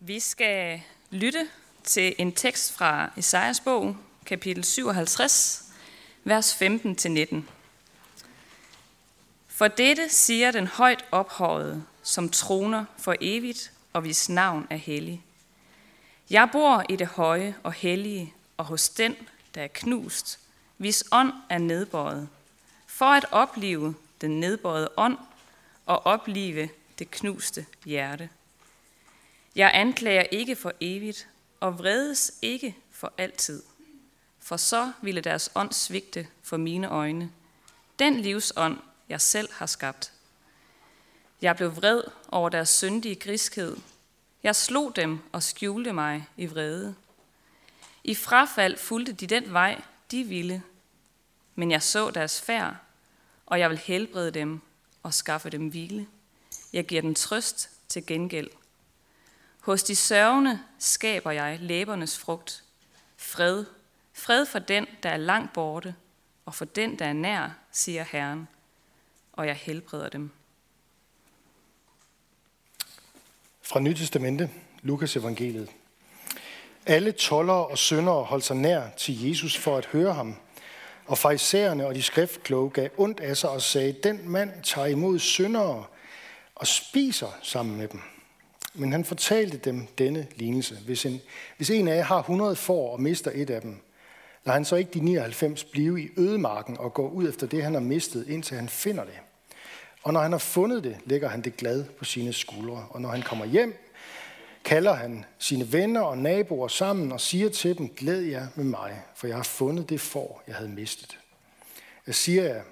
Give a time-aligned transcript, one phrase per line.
[0.00, 1.48] Vi skal lytte
[1.84, 5.64] til en tekst fra Esajas bog, kapitel 57,
[6.24, 7.36] vers 15-19.
[9.48, 15.22] For dette siger den højt ophøjede, som troner for evigt, og hvis navn er hellig.
[16.30, 19.16] Jeg bor i det høje og hellige, og hos den,
[19.54, 20.38] der er knust,
[20.76, 22.28] hvis ånd er nedbøjet,
[22.86, 25.18] for at opleve den nedbøjede ånd
[25.86, 26.68] og opleve
[26.98, 28.28] det knuste hjerte.
[29.58, 31.28] Jeg anklager ikke for evigt,
[31.60, 33.62] og vredes ikke for altid.
[34.38, 37.32] For så ville deres ånd svigte for mine øjne.
[37.98, 40.12] Den livsånd, jeg selv har skabt.
[41.42, 43.76] Jeg blev vred over deres syndige griskhed.
[44.42, 46.94] Jeg slog dem og skjulte mig i vrede.
[48.04, 50.62] I frafald fulgte de den vej, de ville.
[51.54, 52.76] Men jeg så deres færd,
[53.46, 54.60] og jeg vil helbrede dem
[55.02, 56.06] og skaffe dem hvile.
[56.72, 58.48] Jeg giver dem trøst til gengæld.
[59.68, 62.64] Hos de sørgende skaber jeg læbernes frugt.
[63.16, 63.64] Fred.
[64.12, 65.94] Fred for den, der er langt borte,
[66.46, 68.48] og for den, der er nær, siger Herren.
[69.32, 70.30] Og jeg helbreder dem.
[73.62, 74.50] Fra Nytestamente,
[74.82, 75.68] Lukas evangeliet.
[76.86, 80.36] Alle tollere og syndere holdt sig nær til Jesus for at høre ham.
[81.06, 85.18] Og farisæerne og de skriftkloge gav ondt af sig og sagde, den mand tager imod
[85.18, 85.84] syndere
[86.54, 88.02] og spiser sammen med dem.
[88.78, 90.78] Men han fortalte dem denne lignelse.
[90.84, 91.20] Hvis en,
[91.56, 93.76] hvis en af jer har 100 får og mister et af dem,
[94.44, 97.74] lader han så ikke de 99 blive i ødemarken og gå ud efter det, han
[97.74, 99.18] har mistet, indtil han finder det.
[100.02, 102.86] Og når han har fundet det, lægger han det glad på sine skuldre.
[102.90, 103.74] Og når han kommer hjem,
[104.64, 109.02] kalder han sine venner og naboer sammen og siger til dem, glæd jer med mig,
[109.14, 111.18] for jeg har fundet det får, jeg havde mistet.
[112.06, 112.62] Jeg siger jer,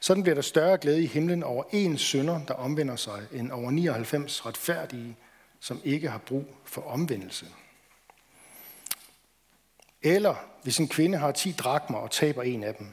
[0.00, 3.70] sådan bliver der større glæde i himlen over en synder, der omvender sig, end over
[3.70, 5.16] 99 retfærdige,
[5.60, 7.46] som ikke har brug for omvendelse.
[10.02, 12.86] Eller hvis en kvinde har 10 drakmer og taber en af dem,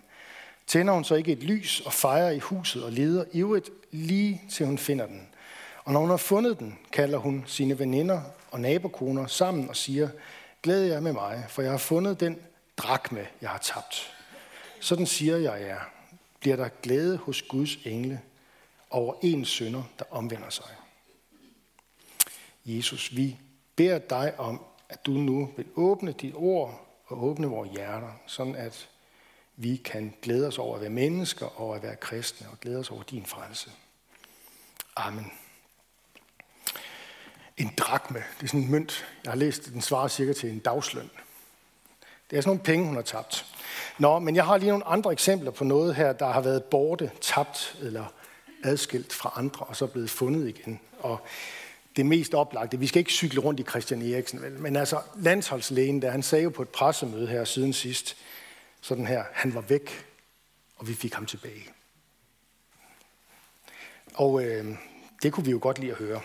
[0.67, 4.65] tænder hun så ikke et lys og fejrer i huset og leder ivrigt lige til
[4.65, 5.27] hun finder den.
[5.83, 10.09] Og når hun har fundet den, kalder hun sine veninder og nabokoner sammen og siger,
[10.63, 12.39] glæd jer med mig, for jeg har fundet den
[12.77, 14.13] drakme, jeg har tabt.
[14.79, 15.79] Sådan siger jeg jer,
[16.39, 18.21] bliver der glæde hos Guds engle
[18.89, 20.76] over en sønder, der omvender sig.
[22.67, 23.37] Jesus, vi
[23.75, 28.55] beder dig om, at du nu vil åbne dit ord og åbne vores hjerter, sådan
[28.55, 28.89] at
[29.55, 32.91] vi kan glæde os over at være mennesker og at være kristne og glæde os
[32.91, 33.71] over din frelse.
[34.95, 35.31] Amen.
[37.57, 39.05] En drakme, det er sådan en mønt.
[39.23, 41.09] Jeg har læst, den svarer cirka til en dagsløn.
[42.29, 43.45] Det er sådan nogle penge, hun har tabt.
[43.99, 47.11] Nå, men jeg har lige nogle andre eksempler på noget her, der har været borte,
[47.21, 48.05] tabt eller
[48.63, 50.79] adskilt fra andre, og så blevet fundet igen.
[50.99, 51.21] Og
[51.97, 54.59] det mest oplagte, vi skal ikke cykle rundt i Christian Eriksen, vel?
[54.59, 58.17] men altså landsholdslægen, der han sagde jo på et pressemøde her siden sidst,
[58.81, 60.05] sådan her, han var væk,
[60.75, 61.63] og vi fik ham tilbage.
[64.13, 64.65] Og øh,
[65.23, 66.21] det kunne vi jo godt lide at høre,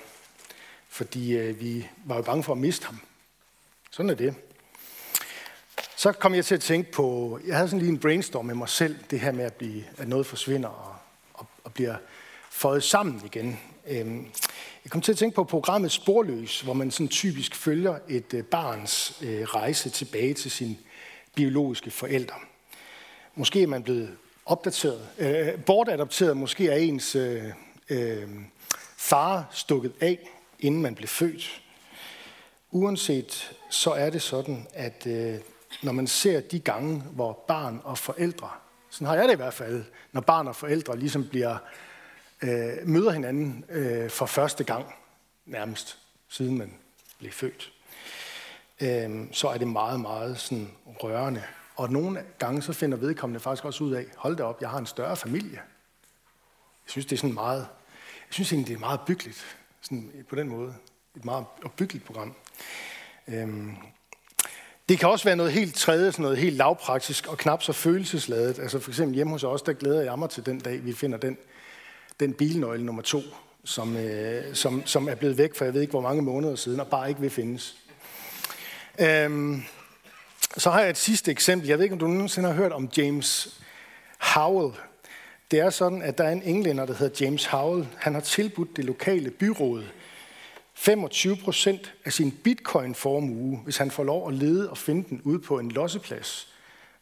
[0.89, 3.01] fordi øh, vi var jo bange for at miste ham.
[3.91, 4.35] Sådan er det.
[5.97, 8.69] Så kom jeg til at tænke på, jeg havde sådan lige en brainstorm med mig
[8.69, 10.97] selv, det her med, at, blive, at noget forsvinder og,
[11.35, 11.97] og, og bliver
[12.51, 13.61] fået sammen igen.
[13.87, 14.27] Øhm,
[14.85, 18.45] jeg kom til at tænke på programmet Sporløs, hvor man sådan typisk følger et øh,
[18.45, 20.79] barns øh, rejse tilbage til sin
[21.35, 22.37] biologiske forældre.
[23.35, 24.17] Måske er man blevet
[24.47, 27.45] opdateret, øh, bortadopteret, måske er ens øh,
[27.91, 28.29] øh,
[28.97, 30.19] far stukket af,
[30.61, 31.63] inden man blev født.
[32.71, 35.35] Uanset så er det sådan, at øh,
[35.83, 38.51] når man ser de gange, hvor barn og forældre,
[38.91, 41.57] sådan har jeg det i hvert fald, når barn og forældre ligesom bliver,
[42.43, 44.95] øh, møder hinanden øh, for første gang,
[45.47, 45.99] nærmest
[46.29, 46.75] siden man
[47.19, 47.73] blev født,
[48.81, 51.43] øh, så er det meget, meget sådan rørende.
[51.77, 54.79] Og nogle gange så finder vedkommende faktisk også ud af, hold da op, jeg har
[54.79, 55.61] en større familie.
[56.85, 57.67] Jeg synes, det er sådan meget,
[58.29, 60.75] jeg synes egentlig, det er meget byggeligt, sådan på den måde.
[61.17, 62.35] Et meget opbyggeligt program.
[63.29, 63.77] Øhm,
[64.89, 68.59] det kan også være noget helt tredje, sådan noget helt lavpraktisk og knap så følelsesladet.
[68.59, 71.19] Altså for eksempel hjemme hos os, der glæder jeg mig til den dag, vi finder
[71.19, 71.39] den,
[72.23, 73.23] den bilnøgle nummer to,
[73.65, 76.81] som, øh, som, som er blevet væk for jeg ved ikke hvor mange måneder siden,
[76.81, 77.77] og bare ikke vil findes.
[79.01, 79.63] Øhm,
[80.57, 81.69] så har jeg et sidste eksempel.
[81.69, 83.61] Jeg ved ikke, om du nogensinde har hørt om James
[84.19, 84.75] Howell.
[85.51, 87.89] Det er sådan, at der er en englænder, der hedder James Howell.
[87.97, 89.85] Han har tilbudt det lokale byråd
[90.75, 95.39] 25 procent af sin bitcoin-formue, hvis han får lov at lede og finde den ude
[95.39, 96.49] på en losseplads,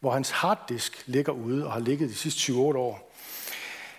[0.00, 3.12] hvor hans harddisk ligger ude og har ligget de sidste 28 år.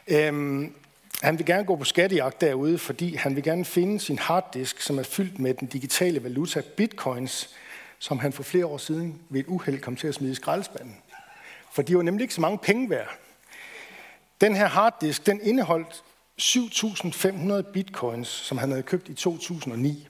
[0.07, 0.73] Øhm,
[1.21, 4.99] han vil gerne gå på skattejagt derude, fordi han vil gerne finde sin harddisk, som
[4.99, 7.49] er fyldt med den digitale valuta bitcoins,
[7.99, 10.95] som han for flere år siden ved et uheld kom til at smide i skraldespanden.
[11.71, 13.17] For de var nemlig ikke så mange penge værd.
[14.41, 16.03] Den her harddisk, den indeholdt
[16.41, 20.07] 7.500 bitcoins, som han havde købt i 2009.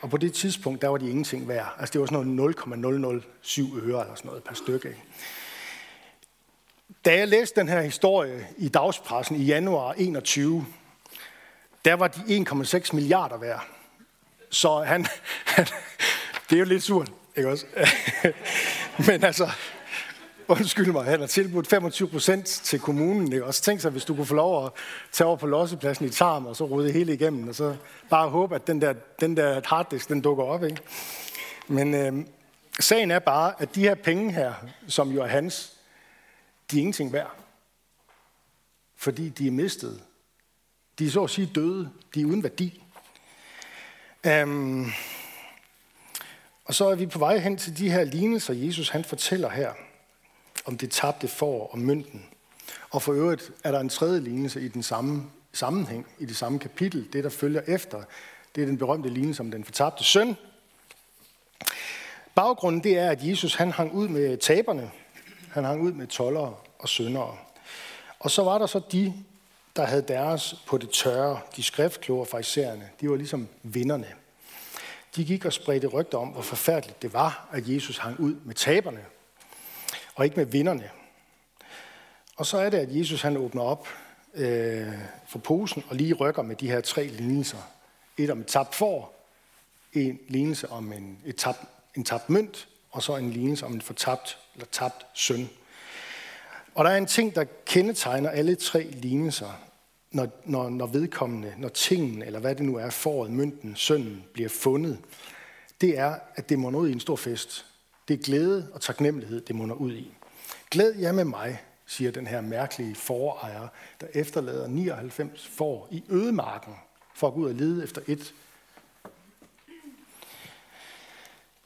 [0.00, 1.74] Og på det tidspunkt, der var de ingenting værd.
[1.78, 4.96] Altså det var sådan noget 0,007 øre eller sådan noget per stykke.
[7.04, 10.66] Da jeg læste den her historie i dagspressen i januar 21,
[11.84, 13.66] der var de 1,6 milliarder værd.
[14.50, 15.06] Så han,
[15.56, 15.66] han,
[16.50, 17.66] det er jo lidt surt, ikke også?
[19.06, 19.50] Men altså,
[20.48, 23.32] undskyld mig, han har tilbudt 25 procent til kommunen.
[23.32, 23.44] Ikke?
[23.44, 24.72] Også tænk sig, hvis du kunne få lov at
[25.12, 27.76] tage over på lossepladsen i Tarm, og så rode hele igennem, og så
[28.10, 30.64] bare håbe, at den der, den der harddisk, den dukker op.
[30.64, 30.80] Ikke?
[31.68, 32.12] Men øh,
[32.80, 34.52] sagen er bare, at de her penge her,
[34.88, 35.77] som jo er hans,
[36.70, 37.36] de er ingenting værd.
[38.96, 40.02] Fordi de er mistet.
[40.98, 41.90] De er så at sige døde.
[42.14, 42.84] De er uden værdi.
[44.42, 44.92] Um,
[46.64, 49.72] og så er vi på vej hen til de her lignelser, Jesus han fortæller her
[50.64, 52.26] om det tabte for og mynten.
[52.90, 56.58] Og for øvrigt er der en tredje lignelse i den samme sammenhæng, i det samme
[56.58, 57.12] kapitel.
[57.12, 58.02] Det, der følger efter,
[58.54, 60.36] det er den berømte lignelse om den fortabte søn.
[62.34, 64.90] Baggrunden det er, at Jesus han hang ud med taberne.
[65.50, 67.36] Han hang ud med tollere og syndere.
[68.20, 69.14] Og så var der så de,
[69.76, 72.88] der havde deres på det tørre, de skriftkloge farisæerne.
[73.00, 74.06] De var ligesom vinderne.
[75.16, 78.54] De gik og spredte rygter om, hvor forfærdeligt det var, at Jesus hang ud med
[78.54, 79.04] taberne,
[80.14, 80.90] og ikke med vinderne.
[82.36, 83.88] Og så er det, at Jesus han åbner op
[84.34, 84.92] øh,
[85.26, 87.58] for posen og lige rykker med de her tre lignelser.
[88.16, 89.18] Et om et tabt får,
[89.92, 91.54] en lignelse om en, et tab,
[91.94, 95.48] en tabt mønt, og så en lignelse om en fortabt eller tabt søn.
[96.74, 99.60] Og der er en ting, der kendetegner alle tre lignelser,
[100.10, 104.48] når, når, når vedkommende, når tingen, eller hvad det nu er, foråret, mønten, sønnen, bliver
[104.48, 104.98] fundet.
[105.80, 107.66] Det er, at det munder ud i en stor fest.
[108.08, 110.10] Det er glæde og taknemmelighed, det munder ud i.
[110.70, 113.68] Glæd jer med mig, siger den her mærkelige forejer,
[114.00, 116.74] der efterlader 99 får i ødemarken
[117.14, 118.34] for at gå ud og lede efter et.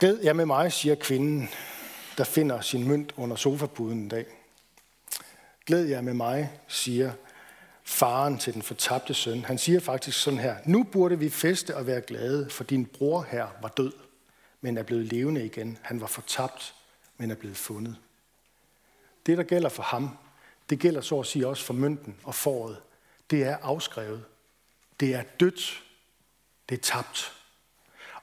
[0.02, 1.48] Glæd jer med mig, siger kvinden,
[2.18, 4.26] der finder sin mønt under sofapuden en dag.
[5.66, 7.12] Glæd jer med mig, siger
[7.84, 9.44] faren til den fortabte søn.
[9.44, 13.22] Han siger faktisk sådan her, nu burde vi feste og være glade, for din bror
[13.30, 13.92] her var død,
[14.60, 15.78] men er blevet levende igen.
[15.82, 16.74] Han var fortabt,
[17.16, 17.96] men er blevet fundet.
[19.26, 20.18] Det, der gælder for ham,
[20.70, 22.76] det gælder så at sige også for mønten og foråret.
[23.30, 24.24] Det er afskrevet.
[25.00, 25.82] Det er dødt.
[26.68, 27.41] Det er tabt.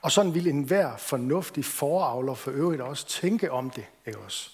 [0.02, 3.86] Og sådan vil enhver fornuftig foravler for øvrigt også tænke om det.
[4.06, 4.50] Ikke også?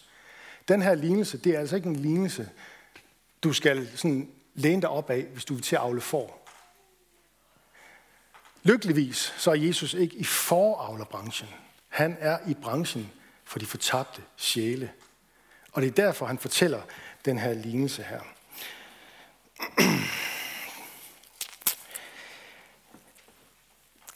[0.69, 2.51] Den her lignelse, det er altså ikke en lignelse,
[3.43, 6.39] du skal sådan læne dig op af, hvis du vil til at afle for.
[8.63, 11.49] Lykkeligvis så er Jesus ikke i foravlerbranchen.
[11.89, 13.13] Han er i branchen
[13.45, 14.93] for de fortabte sjæle.
[15.73, 16.83] Og det er derfor, han fortæller
[17.25, 18.21] den her lignelse her.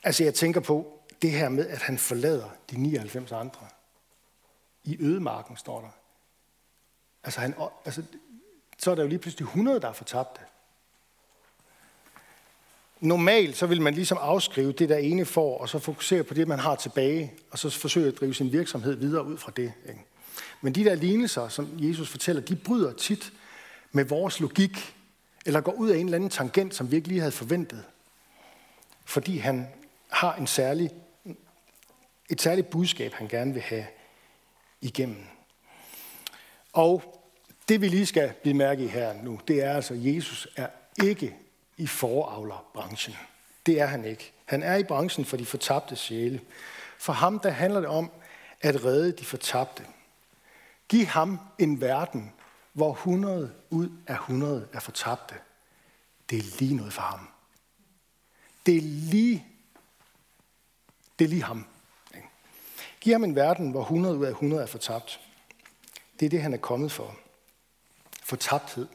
[0.04, 3.66] altså jeg tænker på det her med, at han forlader de 99 andre.
[4.84, 5.90] I ødemarken står der.
[7.24, 8.02] Altså, han, altså
[8.78, 10.40] så er der jo lige pludselig 100, der er fortabte.
[13.00, 16.48] Normalt så vil man ligesom afskrive det, der ene får, og så fokusere på det,
[16.48, 19.72] man har tilbage, og så forsøge at drive sin virksomhed videre ud fra det.
[19.88, 20.04] Ikke?
[20.60, 23.32] Men de der lignelser, som Jesus fortæller, de bryder tit
[23.92, 24.94] med vores logik,
[25.46, 27.84] eller går ud af en eller anden tangent, som vi ikke lige havde forventet.
[29.04, 29.68] Fordi han
[30.08, 30.90] har en særlig,
[32.30, 33.86] et særligt budskab, han gerne vil have
[34.80, 35.24] igennem.
[36.72, 37.20] Og
[37.68, 40.68] det vi lige skal blive mærke i her nu, det er altså, at Jesus er
[41.02, 41.36] ikke
[41.76, 43.16] i foravlerbranchen.
[43.66, 44.32] Det er han ikke.
[44.44, 46.40] Han er i branchen for de fortabte sjæle.
[46.98, 48.10] For ham, der handler det om
[48.60, 49.86] at redde de fortabte.
[50.88, 52.32] Giv ham en verden,
[52.72, 55.34] hvor 100 ud af 100 er fortabte.
[56.30, 57.28] Det er lige noget for ham.
[58.66, 59.46] Det er lige,
[61.18, 61.66] det er lige ham.
[63.00, 65.20] Giv ham en verden, hvor 100 ud af 100 er fortabt.
[66.20, 67.16] Det er det, han er kommet for
[68.22, 68.86] fortabthed.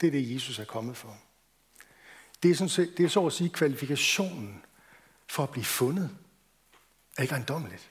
[0.00, 1.16] Det er det, Jesus er kommet for.
[2.42, 4.62] Det er, sådan set, det er så at sige kvalifikationen
[5.26, 6.10] for at blive fundet.
[7.16, 7.90] Er ikke ejendommeligt?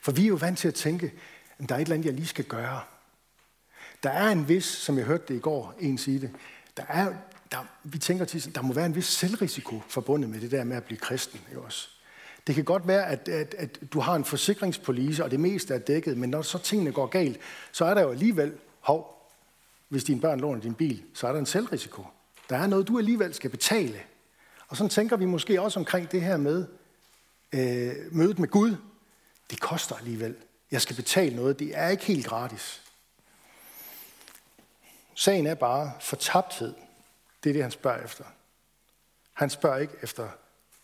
[0.00, 1.12] For vi er jo vant til at tænke,
[1.58, 2.82] at der er et eller andet, jeg lige skal gøre.
[4.02, 6.30] Der er en vis, som jeg hørte det i går, en sige det,
[6.76, 7.14] der er,
[7.52, 10.76] der, vi tænker til, der må være en vis selvrisiko forbundet med det der med
[10.76, 11.40] at blive kristen.
[11.48, 11.88] Ikke også?
[12.50, 15.78] Det kan godt være, at, at, at du har en forsikringspolice, og det meste er
[15.78, 17.38] dækket, men når så tingene går galt,
[17.72, 19.30] så er der jo alligevel, hov,
[19.88, 22.06] hvis dine børn låner din bil, så er der en selvrisiko.
[22.48, 24.00] Der er noget, du alligevel skal betale.
[24.68, 26.66] Og sådan tænker vi måske også omkring det her med
[27.52, 28.76] øh, mødet med Gud.
[29.50, 30.36] Det koster alligevel.
[30.70, 31.58] Jeg skal betale noget.
[31.58, 32.82] Det er ikke helt gratis.
[35.14, 36.74] Sagen er bare fortabthed.
[37.44, 38.24] Det er det, han spørger efter.
[39.32, 40.28] Han spørger ikke efter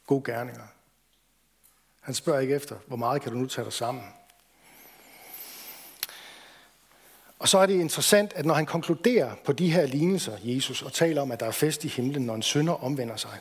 [0.07, 0.67] gode gerninger.
[2.07, 4.05] Han spørger ikke efter, hvor meget kan du nu tage dig sammen.
[7.39, 10.93] Og så er det interessant, at når han konkluderer på de her lignelser, Jesus, og
[10.93, 13.39] taler om, at der er fest i himlen, når en synder omvender sig,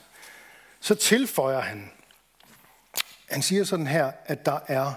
[0.80, 1.92] så tilføjer han,
[3.30, 4.94] han siger sådan her, at der er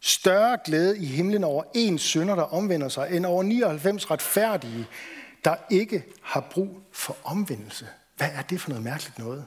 [0.00, 4.86] større glæde i himlen over en synder, der omvender sig, end over 99 retfærdige,
[5.44, 7.88] der ikke har brug for omvendelse.
[8.16, 9.46] Hvad er det for noget mærkeligt noget?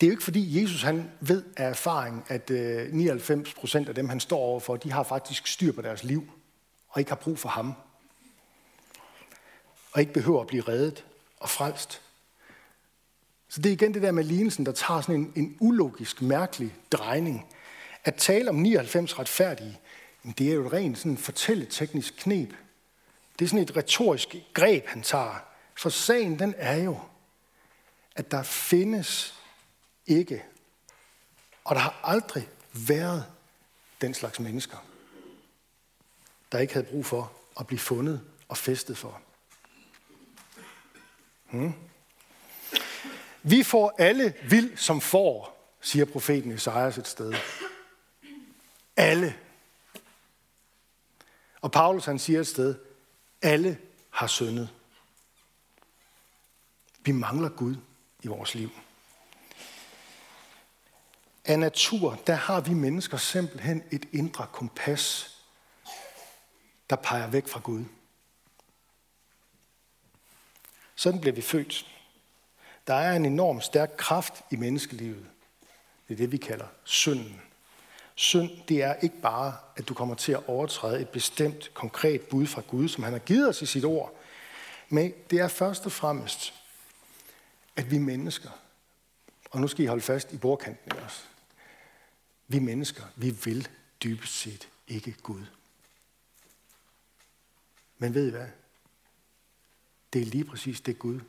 [0.00, 3.94] Det er jo ikke fordi Jesus han ved af erfaring, at øh, 99 procent af
[3.94, 6.30] dem, han står overfor, de har faktisk styr på deres liv,
[6.88, 7.74] og ikke har brug for ham.
[9.92, 11.04] Og ikke behøver at blive reddet
[11.40, 12.00] og frelst.
[13.48, 16.74] Så det er igen det der med lignelsen, der tager sådan en, en ulogisk, mærkelig
[16.92, 17.46] drejning.
[18.04, 19.78] At tale om 99 retfærdige,
[20.38, 22.54] det er jo et rent sådan fortælleteknisk knep.
[23.38, 25.44] Det er sådan et retorisk greb, han tager.
[25.78, 26.98] For sagen, den er jo,
[28.16, 29.37] at der findes
[30.08, 30.44] ikke,
[31.64, 33.26] og der har aldrig været
[34.00, 34.76] den slags mennesker,
[36.52, 39.20] der ikke havde brug for at blive fundet og festet for.
[41.50, 41.74] Hmm.
[43.42, 47.34] Vi får alle vild som får, siger profeten Esajas et sted.
[48.96, 49.38] Alle.
[51.60, 52.74] Og Paulus han siger et sted,
[53.42, 53.78] alle
[54.10, 54.70] har syndet.
[57.00, 57.76] Vi mangler Gud
[58.22, 58.70] i vores liv.
[61.48, 65.36] Af natur, der har vi mennesker simpelthen et indre kompas,
[66.90, 67.84] der peger væk fra Gud.
[70.94, 71.86] Sådan bliver vi født.
[72.86, 75.26] Der er en enorm stærk kraft i menneskelivet.
[76.08, 77.42] Det er det, vi kalder synden.
[78.14, 82.46] Synd, det er ikke bare, at du kommer til at overtræde et bestemt, konkret bud
[82.46, 84.14] fra Gud, som han har givet os i sit ord.
[84.88, 86.54] Men det er først og fremmest,
[87.76, 88.50] at vi mennesker,
[89.50, 91.22] og nu skal I holde fast i bordkanten også,
[92.48, 93.68] vi mennesker, vi vil
[94.02, 95.44] dybest set ikke Gud.
[97.98, 98.48] Men ved I hvad?
[100.12, 101.20] Det er lige præcis det Gud.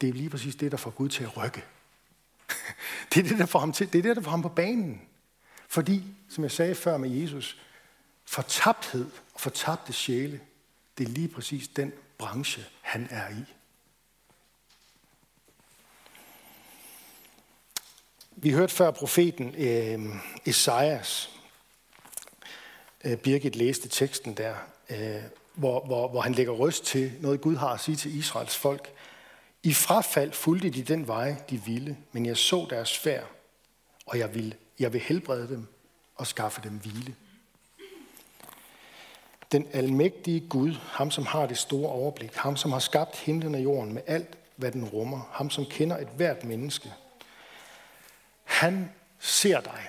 [0.00, 1.64] Det er lige præcis det, der får Gud til at rykke.
[3.14, 5.08] Det er det, der får ham, til, det er det, der får ham på banen.
[5.68, 7.60] Fordi, som jeg sagde før med Jesus,
[8.24, 10.40] fortabthed og fortabte sjæle,
[10.98, 13.44] det er lige præcis den branche, han er i.
[18.36, 20.00] Vi hørte før profeten øh,
[20.46, 21.30] Esajas.
[23.04, 24.54] Øh, Birgit læste teksten der,
[24.90, 25.22] øh,
[25.54, 28.92] hvor, hvor, hvor han lægger røst til noget, Gud har at sige til Israels folk.
[29.62, 33.26] I frafald fulgte de den vej, de ville, men jeg så deres færd,
[34.06, 35.66] og jeg vil, jeg vil helbrede dem
[36.16, 37.14] og skaffe dem hvile.
[39.52, 43.62] Den almægtige Gud, ham som har det store overblik, ham som har skabt himlen og
[43.62, 46.92] jorden med alt, hvad den rummer, ham som kender et hvert menneske,
[48.52, 49.88] han ser dig.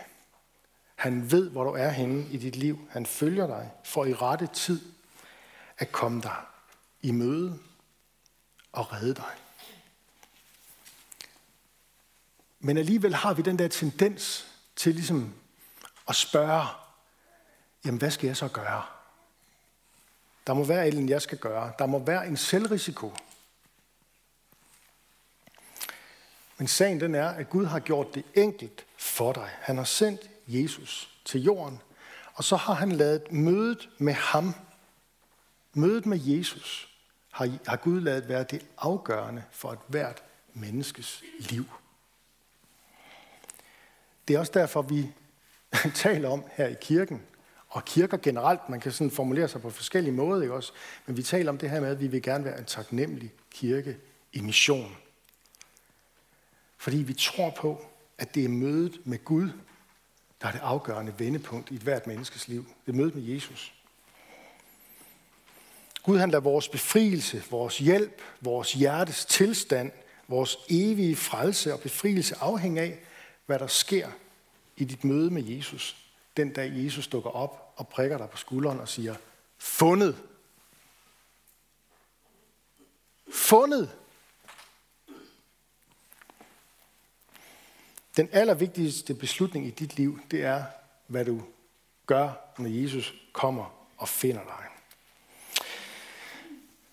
[0.95, 2.87] Han ved, hvor du er henne i dit liv.
[2.91, 4.81] Han følger dig for i rette tid
[5.77, 6.35] at komme dig
[7.01, 7.59] i møde
[8.71, 9.31] og redde dig.
[12.59, 15.33] Men alligevel har vi den der tendens til ligesom
[16.07, 16.65] at spørge,
[17.85, 18.83] jamen hvad skal jeg så gøre?
[20.47, 21.73] Der må være et jeg skal gøre.
[21.79, 23.13] Der må være en selvrisiko.
[26.63, 29.49] Men sagen den er, at Gud har gjort det enkelt for dig.
[29.59, 31.81] Han har sendt Jesus til jorden,
[32.33, 34.53] og så har han lavet mødet med ham,
[35.73, 36.89] mødet med Jesus,
[37.31, 41.65] har, har Gud lavet være det afgørende for et hvert menneskes liv.
[44.27, 45.11] Det er også derfor, vi
[45.95, 47.21] taler om her i kirken,
[47.69, 50.73] og kirker generelt, man kan sådan formulere sig på forskellige måder, ikke også?
[51.05, 53.97] men vi taler om det her med, at vi vil gerne være en taknemmelig kirke
[54.33, 54.97] i mission.
[56.83, 57.85] Fordi vi tror på,
[58.17, 59.49] at det er mødet med Gud,
[60.41, 62.65] der er det afgørende vendepunkt i et hvert menneskes liv.
[62.85, 63.73] Det er mødet med Jesus.
[66.03, 69.91] Gud han lader vores befrielse, vores hjælp, vores hjertes tilstand,
[70.27, 72.99] vores evige frelse og befrielse afhænge af,
[73.45, 74.09] hvad der sker
[74.77, 75.97] i dit møde med Jesus,
[76.37, 79.15] den dag Jesus dukker op og prikker dig på skulderen og siger,
[79.57, 80.17] fundet.
[83.33, 84.02] Fundet.
[88.17, 90.63] Den allervigtigste beslutning i dit liv, det er,
[91.07, 91.41] hvad du
[92.05, 94.65] gør, når Jesus kommer og finder dig.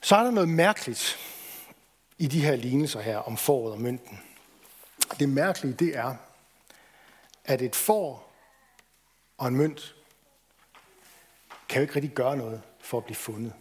[0.01, 1.19] Så er der noget mærkeligt
[2.19, 4.21] i de her lignelser her om foråret og mønten.
[5.19, 6.17] Det mærkelige, det er,
[7.45, 8.33] at et får
[9.39, 9.95] og en mønt
[11.69, 13.53] kan jo ikke rigtig gøre noget for at blive fundet.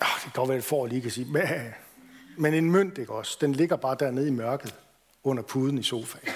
[0.00, 1.72] Ah, det kan godt være, at et får lige kan sige, Mæh
[2.38, 4.74] men en mønt, ikke også, den ligger bare dernede i mørket
[5.24, 6.34] under puden i sofaen.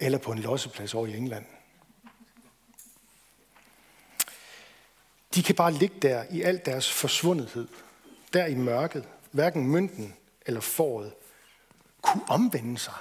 [0.00, 1.44] Eller på en losseplads over i England.
[5.34, 7.68] De kan bare ligge der i al deres forsvundethed,
[8.32, 9.08] der i mørket.
[9.30, 11.12] Hverken mønten eller foråret
[12.02, 12.94] kunne omvende sig,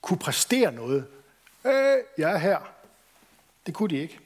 [0.00, 1.06] kunne præstere noget.
[1.64, 2.58] Øh, jeg er her.
[3.66, 4.23] Det kunne de ikke.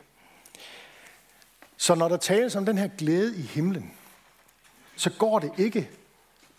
[1.81, 3.95] Så når der tales om den her glæde i himlen,
[4.97, 5.91] så går det ikke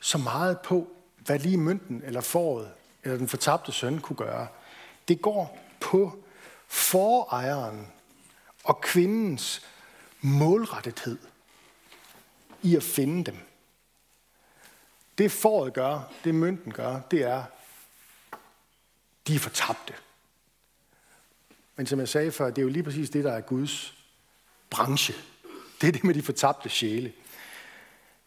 [0.01, 2.71] så meget på, hvad lige mønten eller foråret
[3.03, 4.47] eller den fortabte søn kunne gøre.
[5.07, 6.23] Det går på
[6.67, 7.87] forejeren
[8.63, 9.65] og kvindens
[10.21, 11.17] målrettethed
[12.61, 13.37] i at finde dem.
[15.17, 17.43] Det foråret gør, det mønten gør, det er,
[19.27, 19.93] de er fortabte.
[21.75, 23.98] Men som jeg sagde før, det er jo lige præcis det, der er Guds
[24.69, 25.13] branche.
[25.81, 27.13] Det er det med de fortabte sjæle.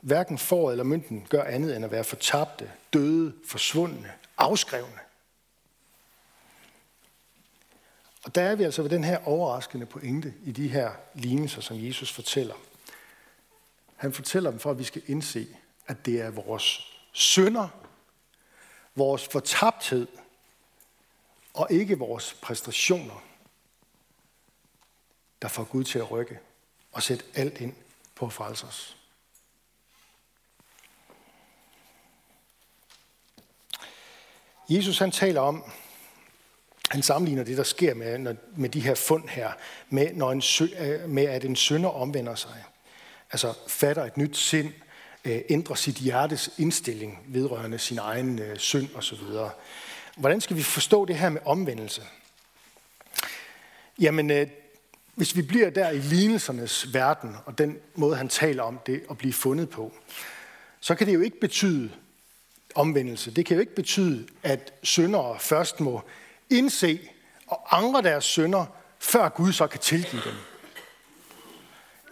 [0.00, 4.98] Hverken for eller mynten gør andet end at være fortabte, døde, forsvundne, afskrevne.
[8.24, 11.86] Og der er vi altså ved den her overraskende pointe i de her lignelser, som
[11.86, 12.54] Jesus fortæller.
[13.96, 15.46] Han fortæller dem for, at vi skal indse,
[15.86, 17.68] at det er vores synder,
[18.94, 20.06] vores fortabthed,
[21.54, 23.22] og ikke vores præstationer,
[25.42, 26.38] der får Gud til at rykke
[26.92, 27.74] og sætte alt ind
[28.14, 28.96] på at frelse os.
[34.68, 35.64] Jesus han taler om,
[36.90, 39.52] han sammenligner det, der sker med, med de her fund her,
[39.88, 40.42] med, når en,
[40.78, 42.64] øh, med at en sønder omvender sig.
[43.32, 44.72] Altså fatter et nyt sind,
[45.24, 49.18] øh, ændrer sit hjertes indstilling vedrørende sin egen øh, synd osv.
[50.16, 52.02] Hvordan skal vi forstå det her med omvendelse?
[53.98, 54.46] Jamen, øh,
[55.14, 59.18] hvis vi bliver der i lignelsernes verden, og den måde, han taler om det at
[59.18, 59.92] blive fundet på,
[60.80, 61.90] så kan det jo ikke betyde
[62.74, 63.30] omvendelse.
[63.30, 66.02] Det kan jo ikke betyde, at syndere først må
[66.50, 67.00] indse
[67.46, 68.66] og angre deres synder,
[68.98, 70.34] før Gud så kan tilgive dem.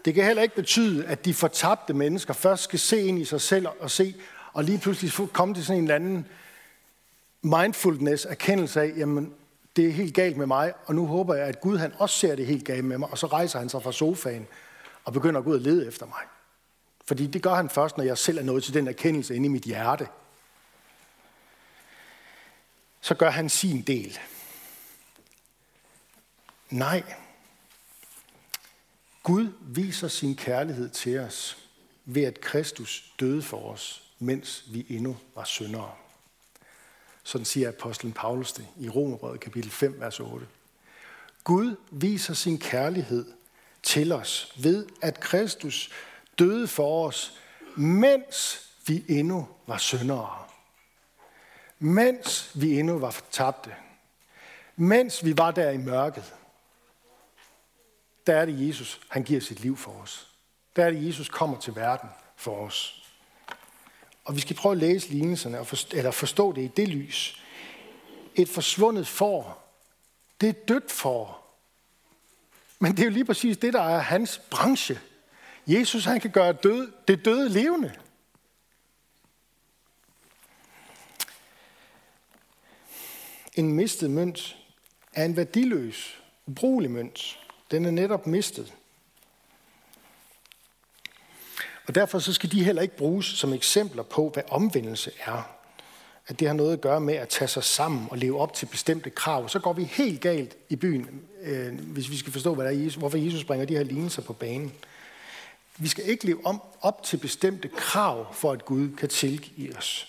[0.04, 3.40] Det kan heller ikke betyde, at de fortabte mennesker først skal se ind i sig
[3.40, 4.14] selv og se,
[4.52, 6.26] og lige pludselig komme til sådan en eller anden
[7.42, 9.34] mindfulness, erkendelse af, jamen,
[9.80, 12.36] det er helt galt med mig, og nu håber jeg, at Gud han også ser
[12.36, 14.46] det helt galt med mig, og så rejser han sig fra sofaen
[15.04, 16.22] og begynder at gå ud og lede efter mig.
[17.06, 19.48] Fordi det gør han først, når jeg selv er nået til den erkendelse inde i
[19.48, 20.08] mit hjerte.
[23.00, 24.18] Så gør han sin del.
[26.70, 27.02] Nej.
[29.22, 31.58] Gud viser sin kærlighed til os
[32.04, 35.92] ved at Kristus døde for os, mens vi endnu var syndere.
[37.22, 40.46] Sådan siger apostlen Paulus det i Romerbrevet kapitel 5, vers 8.
[41.44, 43.32] Gud viser sin kærlighed
[43.82, 45.90] til os ved, at Kristus
[46.38, 47.38] døde for os,
[47.76, 50.44] mens vi endnu var syndere.
[51.78, 53.74] Mens vi endnu var fortabte.
[54.76, 56.34] Mens vi var der i mørket.
[58.26, 60.28] Der er det Jesus, han giver sit liv for os.
[60.76, 62.99] Der er det Jesus kommer til verden for os.
[64.30, 67.42] Og vi skal prøve at læse lignelserne, og forstå, eller forstå det i det lys.
[68.34, 69.74] Et forsvundet får,
[70.40, 71.40] det er dødt for.
[72.78, 75.00] Men det er jo lige præcis det, der er hans branche.
[75.66, 77.94] Jesus han kan gøre død, det døde levende.
[83.54, 84.56] En mistet mønt
[85.12, 87.38] er en værdiløs, ubrugelig mønt.
[87.70, 88.74] Den er netop mistet.
[91.90, 95.50] Og derfor så skal de heller ikke bruges som eksempler på, hvad omvendelse er.
[96.26, 98.66] At det har noget at gøre med at tage sig sammen og leve op til
[98.66, 99.48] bestemte krav.
[99.48, 102.74] Så går vi helt galt i byen, øh, hvis vi skal forstå, hvad der er
[102.74, 104.72] Jesus, hvorfor Jesus bringer de her lignelser på banen.
[105.76, 110.08] Vi skal ikke leve om, op til bestemte krav, for at Gud kan tilgive os.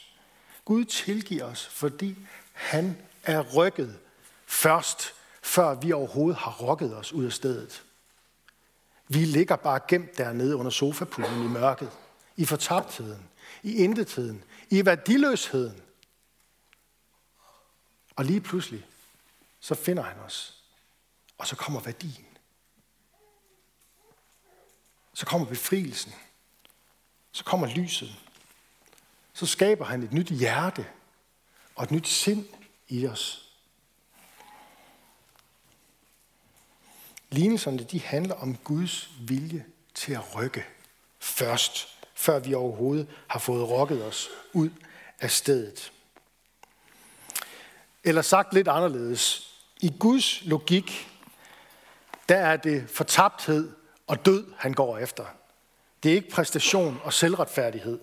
[0.66, 2.16] Gud tilgiver os, fordi
[2.54, 3.96] han er rykket
[4.48, 7.84] først, før vi overhovedet har rokket os ud af stedet.
[9.14, 11.92] Vi ligger bare gemt dernede under sofapuden i mørket,
[12.38, 13.30] i fortabtheden,
[13.64, 15.82] i intetheden, i værdiløsheden.
[18.16, 18.86] Og lige pludselig,
[19.60, 20.64] så finder han os.
[21.38, 22.26] Og så kommer værdien.
[25.14, 26.14] Så kommer befrielsen.
[27.32, 28.16] Så kommer lyset.
[29.34, 30.88] Så skaber han et nyt hjerte
[31.76, 32.46] og et nyt sind
[32.88, 33.41] i os.
[37.32, 40.66] Lignelserne de handler om Guds vilje til at rykke
[41.20, 44.70] først, før vi overhovedet har fået rokket os ud
[45.20, 45.92] af stedet.
[48.04, 49.54] Eller sagt lidt anderledes.
[49.82, 51.10] I Guds logik,
[52.30, 53.72] der er det fortabthed
[54.08, 55.26] og død, han går efter.
[56.04, 58.00] Det er ikke præstation og selvretfærdighed.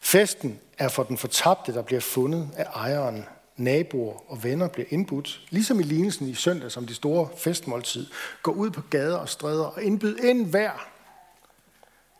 [0.00, 3.26] Festen er for den fortabte, der bliver fundet af ejeren.
[3.58, 8.06] Naboer og venner bliver indbudt, ligesom i lignelsen i søndag som de store festmåltid.
[8.42, 10.88] Gå ud på gader og stræder og indbyd ind hver.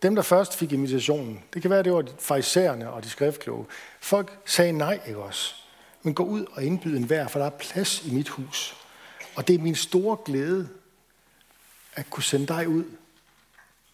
[0.02, 3.66] Dem, der først fik invitationen, det kan være, det var farisæerne og de skriftkloge.
[4.00, 5.54] Folk sagde nej, ikke også?
[6.02, 8.76] Men gå ud og indbyd en hver, for der er plads i mit hus.
[9.36, 10.68] Og det er min store glæde
[11.94, 12.84] at kunne sende dig ud,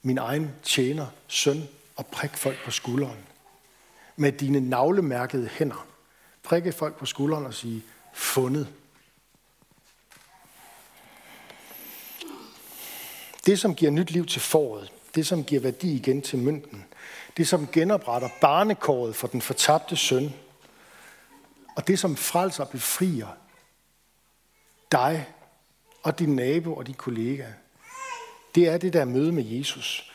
[0.03, 1.63] min egen tjener, søn,
[1.97, 3.19] og prik folk på skulderen.
[4.17, 5.87] Med dine navlemærkede hænder.
[6.45, 7.83] Prikke folk på skulderen og sige,
[8.15, 8.69] fundet.
[13.47, 16.85] Det, som giver nyt liv til foråret, det, som giver værdi igen til mønten,
[17.37, 20.33] det, som genopretter barnekåret for den fortabte søn,
[21.77, 23.29] og det, som frelser og befrier
[24.93, 25.29] dig
[26.03, 27.47] og din nabo og din kollega,
[28.55, 30.13] det er det der møde med Jesus.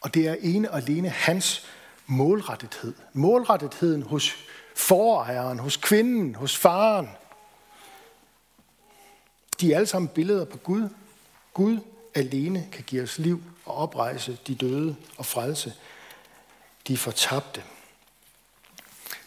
[0.00, 1.66] Og det er ene og alene hans
[2.06, 2.94] målrettethed.
[3.12, 4.36] Målrettetheden hos
[4.76, 7.10] forejeren, hos kvinden, hos faren.
[9.60, 10.88] De er alle sammen billeder på Gud.
[11.54, 11.78] Gud
[12.14, 15.74] alene kan give os liv og oprejse de døde og frelse
[16.88, 17.62] de fortabte.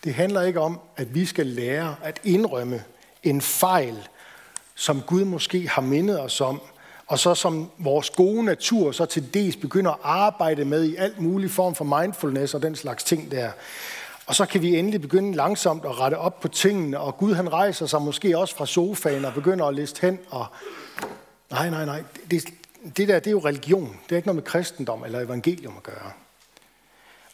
[0.03, 2.83] Det handler ikke om, at vi skal lære at indrømme
[3.23, 4.07] en fejl,
[4.75, 6.61] som Gud måske har mindet os om,
[7.07, 11.19] og så som vores gode natur så til dels begynder at arbejde med i alt
[11.21, 13.51] mulig form for mindfulness og den slags ting der.
[14.29, 17.53] Og så kan vi endelig begynde langsomt at rette op på tingene, og Gud han
[17.53, 20.19] rejser sig måske også fra sofaen og begynder at læse hen.
[20.29, 20.45] Og...
[21.51, 22.03] Nej, nej, nej.
[22.31, 22.45] Det,
[22.97, 23.99] det der, det er jo religion.
[24.03, 26.11] Det er ikke noget med kristendom eller evangelium at gøre.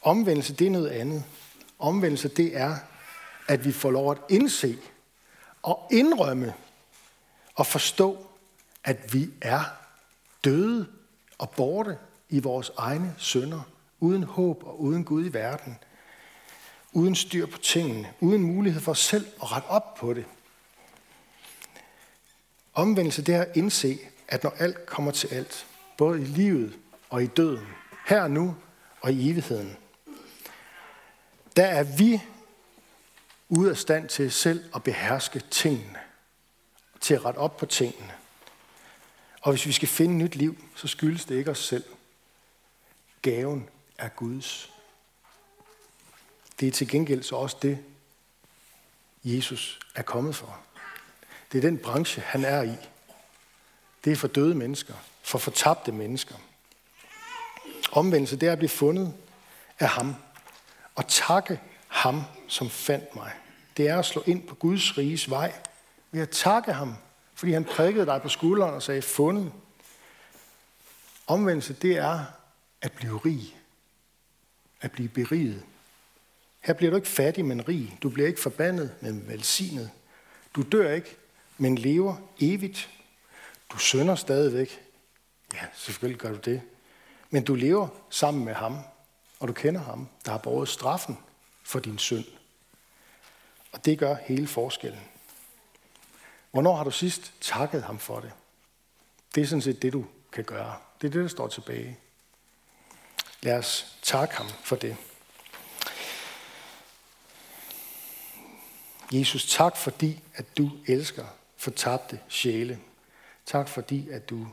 [0.02, 1.24] Omvendelse, det er noget andet.
[1.80, 2.76] Omvendelse, det er,
[3.48, 4.78] at vi får lov at indse
[5.64, 6.54] og indrømme
[7.56, 8.18] og forstå,
[8.84, 9.62] at vi er
[10.44, 10.88] døde
[11.38, 11.98] og borte
[12.30, 13.62] i vores egne sønder,
[14.00, 15.78] uden håb og uden Gud i verden,
[16.96, 20.26] uden styr på tingene, uden mulighed for selv at rette op på det.
[22.74, 26.80] Omvendelse det er at indse, at når alt kommer til alt, både i livet
[27.10, 27.68] og i døden,
[28.08, 28.56] her og nu
[29.02, 29.78] og i evigheden,
[31.56, 32.22] der er vi
[33.50, 36.00] ude af stand til selv at beherske tingene,
[37.02, 38.14] til at rette op på tingene.
[39.42, 41.84] Og hvis vi skal finde nyt liv, så skyldes det ikke os selv.
[43.22, 44.75] Gaven er Guds.
[46.60, 47.80] Det er til gengæld så også det,
[49.24, 50.60] Jesus er kommet for.
[51.52, 52.76] Det er den branche, han er i.
[54.06, 56.36] Det er for døde mennesker, for fortabte mennesker.
[57.92, 59.14] Omvendelse, det er at blive fundet
[59.80, 60.16] af ham.
[60.96, 63.32] Og takke ham, som fandt mig.
[63.78, 65.54] Det er at slå ind på Guds riges vej.
[66.12, 66.96] Ved at takke ham
[67.36, 69.52] fordi han prikkede dig på skulderen og sagde, fundet.
[71.28, 72.26] Omvendelse, det er
[72.82, 73.58] at blive rig.
[74.82, 75.64] At blive beriget.
[76.66, 77.98] Her bliver du ikke fattig, men rig.
[78.04, 79.92] Du bliver ikke forbandet, men velsignet.
[80.56, 81.18] Du dør ikke,
[81.58, 82.90] men lever evigt.
[83.72, 84.82] Du sønder stadigvæk.
[85.54, 86.62] Ja, selvfølgelig gør du det.
[87.30, 88.78] Men du lever sammen med ham,
[89.40, 91.18] og du kender ham, der har båret straffen
[91.64, 92.26] for din synd.
[93.72, 95.02] Og det gør hele forskellen.
[96.52, 98.32] Hvornår har du sidst takket ham for det?
[99.36, 100.76] Det er sådan set det, du kan gøre.
[101.02, 102.00] Det er det, der står tilbage.
[103.42, 104.98] Lad os takke ham for det.
[109.12, 111.26] Jesus, tak fordi, at du elsker
[111.58, 112.80] fortabte sjæle.
[113.46, 114.48] Tak fordi, at du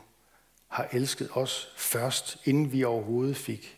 [0.67, 3.77] har elsket os først, inden vi overhovedet fik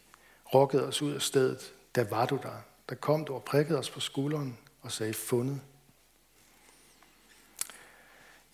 [0.53, 1.73] rokket os ud af stedet.
[1.95, 2.61] Der var du der.
[2.89, 5.61] Der kom du og prikkede os på skulderen og sagde, fundet.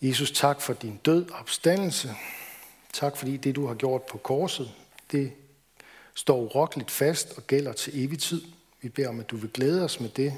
[0.02, 2.14] Jesus, tak for din død og opstandelse.
[2.92, 4.74] Tak fordi det, du har gjort på korset,
[5.12, 5.32] det
[6.14, 8.42] står urokkeligt fast og gælder til evig tid.
[8.80, 10.34] Vi beder om, at du vil glæde os med det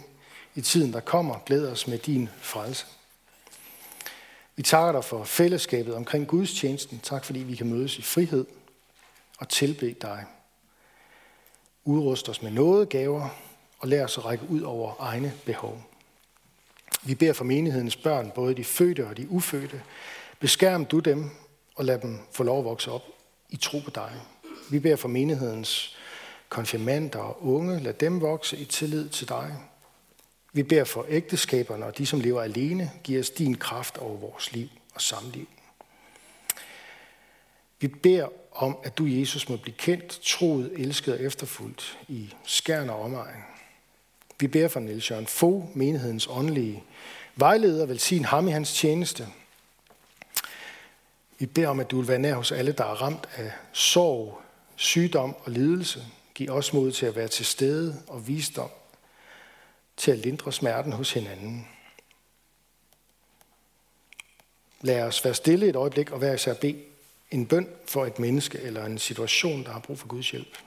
[0.55, 1.39] i tiden, der kommer.
[1.47, 2.87] glæder os med din frelse.
[4.57, 7.01] Vi takker dig for fællesskabet omkring Guds tjenesten.
[7.03, 8.45] Tak fordi vi kan mødes i frihed
[9.39, 10.25] og tilbe dig.
[11.85, 13.29] Udrust os med noget gaver
[13.79, 15.83] og lær os at række ud over egne behov.
[17.03, 19.83] Vi beder for menighedens børn, både de fødte og de ufødte.
[20.41, 21.31] Beskærm du dem
[21.77, 23.03] og lad dem få lov at vokse op
[23.51, 24.13] i tro på dig.
[24.71, 25.97] Vi beder for menighedens
[26.49, 27.81] konfirmander og unge.
[27.81, 29.57] Lad dem vokse i tillid til dig.
[30.57, 32.91] Vi beder for ægteskaberne og de, som lever alene.
[33.05, 35.49] Giv os din kraft over vores liv og samliv.
[37.81, 42.91] Vi beder om, at du, Jesus, må blive kendt, troet, elsket og efterfuldt i skærn
[42.91, 43.37] og omegn.
[44.41, 46.83] Vi beder for Niels Jørgen Fogh, menighedens åndelige
[47.37, 49.29] vejleder, velsign ham i hans tjeneste.
[51.39, 54.41] Vi beder om, at du vil være nær hos alle, der er ramt af sorg,
[54.77, 56.05] sygdom og lidelse.
[56.35, 58.71] Giv os mod til at være til stede og visdom
[59.97, 61.69] til at lindre smerten hos hinanden.
[64.81, 66.83] Lad os være stille et øjeblik og være især bede
[67.31, 70.59] en bøn for et menneske eller en situation, der har brug for Guds hjælp.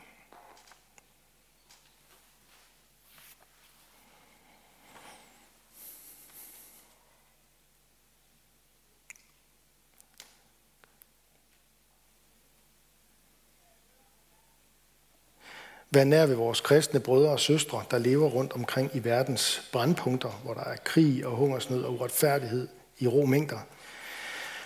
[15.97, 20.41] Vær nær ved vores kristne brødre og søstre, der lever rundt omkring i verdens brandpunkter,
[20.43, 22.67] hvor der er krig og hungersnød og uretfærdighed
[22.99, 23.60] i ro mængder.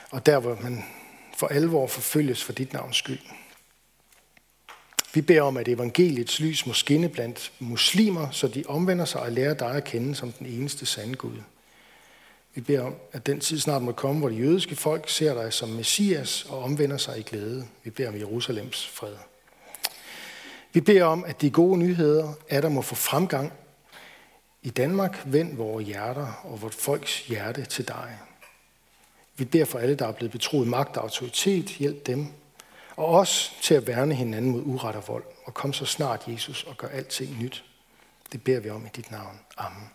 [0.10, 0.84] Og der, hvor man
[1.38, 3.20] for alvor forfølges for dit navns skyld.
[5.14, 9.32] Vi beder om, at evangeliets lys må skinne blandt muslimer, så de omvender sig og
[9.32, 11.38] lærer dig at kende som den eneste sande Gud.
[12.56, 15.54] Vi beder om, at den tid snart må komme, hvor de jødiske folk ser dig
[15.54, 17.68] som Messias og omvender sig i glæde.
[17.84, 19.16] Vi beder om Jerusalems fred.
[20.74, 23.54] Vi beder om, at de gode nyheder er der må få fremgang
[24.62, 25.22] i Danmark.
[25.26, 28.20] Vend vores hjerter og vort folks hjerte til dig.
[29.38, 31.66] Vi beder for alle, der er blevet betroet magt og autoritet.
[31.66, 32.28] Hjælp dem.
[32.96, 35.24] Og os til at værne hinanden mod uret og vold.
[35.46, 37.64] Og kom så snart, Jesus, og gør alting nyt.
[38.32, 39.40] Det beder vi om i dit navn.
[39.58, 39.90] Amen.